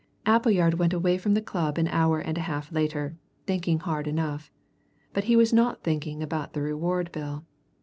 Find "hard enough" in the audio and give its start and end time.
3.81-4.49